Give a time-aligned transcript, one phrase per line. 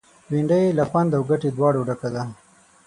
[0.29, 2.23] بېنډۍ له خوند او ګټې دواړو ډکه ده